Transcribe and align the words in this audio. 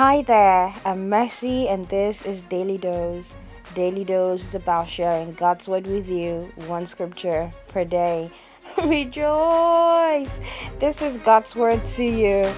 Hi 0.00 0.22
there, 0.22 0.72
I'm 0.86 1.10
Mercy, 1.10 1.68
and 1.68 1.86
this 1.90 2.24
is 2.24 2.40
Daily 2.48 2.78
Dose. 2.78 3.34
Daily 3.74 4.02
Dose 4.02 4.42
is 4.48 4.54
about 4.54 4.88
sharing 4.88 5.34
God's 5.34 5.68
Word 5.68 5.86
with 5.86 6.08
you, 6.08 6.50
one 6.66 6.86
scripture 6.86 7.52
per 7.68 7.84
day. 7.84 8.30
Rejoice! 8.82 10.40
This 10.78 11.02
is 11.02 11.18
God's 11.18 11.54
Word 11.54 11.84
to 11.96 12.02
you. 12.02 12.50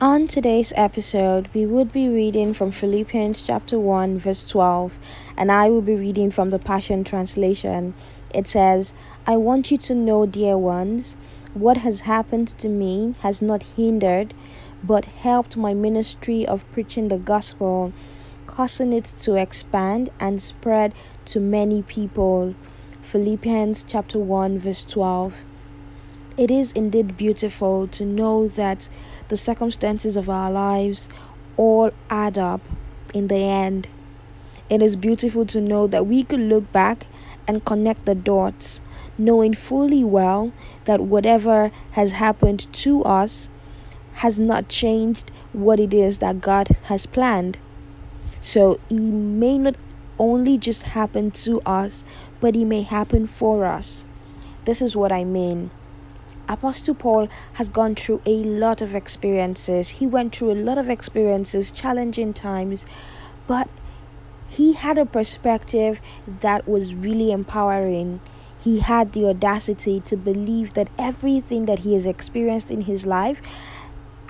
On 0.00 0.26
today's 0.26 0.72
episode, 0.74 1.50
we 1.52 1.66
would 1.66 1.92
be 1.92 2.08
reading 2.08 2.54
from 2.54 2.70
Philippians 2.70 3.46
chapter 3.46 3.78
1, 3.78 4.18
verse 4.18 4.48
12, 4.48 4.98
and 5.36 5.52
I 5.52 5.68
will 5.68 5.82
be 5.82 5.96
reading 5.96 6.30
from 6.30 6.48
the 6.48 6.58
Passion 6.58 7.04
Translation. 7.04 7.92
It 8.32 8.46
says, 8.46 8.94
I 9.26 9.36
want 9.36 9.70
you 9.70 9.76
to 9.76 9.94
know, 9.94 10.24
dear 10.24 10.56
ones, 10.56 11.18
what 11.54 11.76
has 11.76 12.00
happened 12.00 12.48
to 12.48 12.68
me 12.68 13.14
has 13.20 13.40
not 13.40 13.62
hindered 13.76 14.34
but 14.82 15.04
helped 15.04 15.56
my 15.56 15.72
ministry 15.72 16.44
of 16.44 16.70
preaching 16.72 17.08
the 17.08 17.16
gospel, 17.16 17.92
causing 18.48 18.92
it 18.92 19.04
to 19.04 19.36
expand 19.36 20.10
and 20.18 20.42
spread 20.42 20.92
to 21.24 21.38
many 21.38 21.80
people. 21.82 22.54
Philippians 23.02 23.84
chapter 23.86 24.18
1 24.18 24.58
verse 24.58 24.84
12. 24.84 25.42
It 26.36 26.50
is 26.50 26.72
indeed 26.72 27.16
beautiful 27.16 27.86
to 27.88 28.04
know 28.04 28.48
that 28.48 28.88
the 29.28 29.36
circumstances 29.36 30.16
of 30.16 30.28
our 30.28 30.50
lives 30.50 31.08
all 31.56 31.92
add 32.10 32.36
up 32.36 32.62
in 33.14 33.28
the 33.28 33.36
end. 33.36 33.86
It 34.68 34.82
is 34.82 34.96
beautiful 34.96 35.46
to 35.46 35.60
know 35.60 35.86
that 35.86 36.06
we 36.06 36.24
could 36.24 36.40
look 36.40 36.72
back 36.72 37.06
and 37.46 37.64
connect 37.64 38.06
the 38.06 38.16
dots 38.16 38.80
knowing 39.18 39.54
fully 39.54 40.04
well 40.04 40.52
that 40.84 41.00
whatever 41.00 41.70
has 41.92 42.12
happened 42.12 42.72
to 42.72 43.02
us 43.04 43.48
has 44.14 44.38
not 44.38 44.68
changed 44.68 45.30
what 45.52 45.80
it 45.80 45.92
is 45.92 46.18
that 46.18 46.40
God 46.40 46.68
has 46.84 47.06
planned. 47.06 47.58
So 48.40 48.78
it 48.90 49.00
may 49.00 49.58
not 49.58 49.76
only 50.18 50.58
just 50.58 50.82
happen 50.82 51.30
to 51.30 51.60
us, 51.62 52.04
but 52.40 52.54
it 52.54 52.64
may 52.64 52.82
happen 52.82 53.26
for 53.26 53.64
us. 53.64 54.04
This 54.64 54.80
is 54.80 54.94
what 54.94 55.12
I 55.12 55.24
mean. 55.24 55.70
Apostle 56.48 56.94
Paul 56.94 57.28
has 57.54 57.68
gone 57.68 57.94
through 57.94 58.20
a 58.26 58.44
lot 58.44 58.82
of 58.82 58.94
experiences. 58.94 59.88
He 59.88 60.06
went 60.06 60.36
through 60.36 60.52
a 60.52 60.60
lot 60.60 60.76
of 60.76 60.90
experiences, 60.90 61.70
challenging 61.70 62.34
times, 62.34 62.84
but 63.46 63.68
he 64.48 64.74
had 64.74 64.98
a 64.98 65.06
perspective 65.06 66.00
that 66.40 66.68
was 66.68 66.94
really 66.94 67.32
empowering 67.32 68.20
he 68.64 68.80
had 68.80 69.12
the 69.12 69.26
audacity 69.26 70.00
to 70.00 70.16
believe 70.16 70.72
that 70.72 70.88
everything 70.98 71.66
that 71.66 71.80
he 71.80 71.92
has 71.92 72.06
experienced 72.06 72.70
in 72.70 72.80
his 72.82 73.04
life 73.04 73.42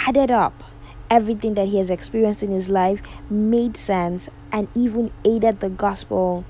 added 0.00 0.28
up. 0.28 0.64
Everything 1.08 1.54
that 1.54 1.68
he 1.68 1.78
has 1.78 1.88
experienced 1.88 2.42
in 2.42 2.50
his 2.50 2.68
life 2.68 3.00
made 3.30 3.77
sense 3.77 4.28
and 4.50 4.66
even 4.74 5.12
aided 5.24 5.60
the 5.60 5.68
gospel. 5.68 6.44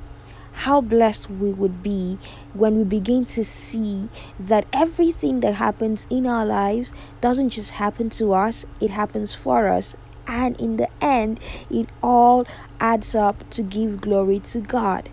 How 0.52 0.80
blessed 0.80 1.28
we 1.28 1.52
would 1.52 1.82
be 1.82 2.18
when 2.55 2.78
we 2.78 2.84
begin 2.84 3.27
to 3.27 3.44
see 3.44 4.08
that 4.40 4.66
everything 4.72 5.40
that 5.40 5.56
happens 5.56 6.06
in 6.08 6.27
our 6.27 6.46
lives 6.46 6.90
doesn't 7.20 7.50
just 7.50 7.72
happen 7.72 8.08
to 8.10 8.32
us, 8.32 8.64
it 8.80 8.90
happens 8.90 9.34
for 9.34 9.68
us. 9.68 9.94
And 10.27 10.58
in 10.58 10.78
the 10.78 10.88
end, 11.02 11.38
it 11.70 11.90
all 12.02 12.46
adds 12.80 13.14
up 13.14 13.50
to 13.50 13.62
give 13.62 14.00
glory 14.00 14.40
to 14.40 14.60
God 14.60 15.10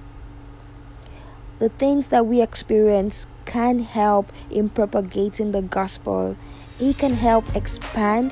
the 1.61 1.69
things 1.69 2.07
that 2.07 2.25
we 2.25 2.41
experience 2.41 3.27
can 3.45 3.77
help 3.77 4.33
in 4.49 4.67
propagating 4.67 5.51
the 5.51 5.61
gospel. 5.61 6.35
It 6.79 6.97
can 6.97 7.13
help 7.13 7.55
expand 7.55 8.31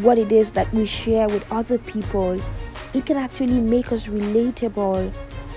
what 0.00 0.16
it 0.16 0.30
is 0.30 0.52
that 0.52 0.72
we 0.72 0.86
share 0.86 1.26
with 1.26 1.44
other 1.50 1.76
people. 1.76 2.40
It 2.94 3.04
can 3.04 3.16
actually 3.16 3.58
make 3.58 3.90
us 3.90 4.06
relatable. 4.06 5.12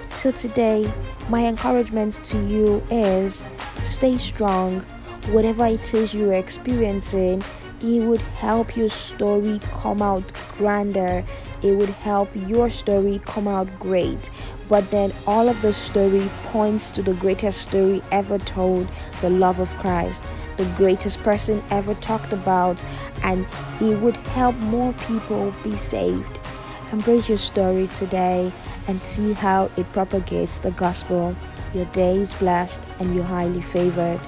So, 0.10 0.32
today, 0.32 0.92
my 1.30 1.46
encouragement 1.46 2.16
to 2.26 2.44
you 2.48 2.84
is 2.90 3.46
stay 3.84 4.18
strong. 4.18 4.80
Whatever 5.30 5.68
it 5.68 5.94
is 5.94 6.12
you're 6.12 6.34
experiencing, 6.34 7.44
it 7.82 8.00
would 8.02 8.22
help 8.22 8.76
your 8.76 8.90
story 8.90 9.60
come 9.82 10.02
out 10.02 10.32
grander. 10.58 11.24
It 11.62 11.74
would 11.74 11.90
help 11.90 12.30
your 12.34 12.70
story 12.70 13.22
come 13.26 13.48
out 13.48 13.68
great. 13.80 14.30
But 14.70 14.90
then 14.92 15.14
all 15.26 15.48
of 15.48 15.62
the 15.62 15.74
story 15.74 16.30
points 16.46 16.92
to 16.92 17.02
the 17.02 17.14
greatest 17.14 17.62
story 17.62 18.02
ever 18.12 18.38
told 18.40 18.88
the 19.22 19.30
love 19.30 19.60
of 19.60 19.70
Christ, 19.76 20.24
the 20.58 20.66
greatest 20.76 21.20
person 21.20 21.64
ever 21.70 21.94
talked 21.96 22.34
about, 22.34 22.84
and 23.24 23.46
it 23.80 24.00
would 24.02 24.18
help 24.18 24.56
more 24.56 24.94
people 25.08 25.54
be 25.64 25.78
saved. 25.78 26.40
Embrace 26.92 27.30
your 27.30 27.38
story 27.38 27.88
today 27.98 28.52
and 28.88 29.04
see 29.04 29.34
how 29.34 29.70
it 29.78 29.92
propagates 29.94 30.60
the 30.60 30.72
gospel. 30.72 31.36
Your 31.74 31.86
day 31.86 32.18
is 32.18 32.34
blessed 32.34 32.84
and 33.00 33.14
you're 33.14 33.24
highly 33.24 33.62
favored. 33.62 34.20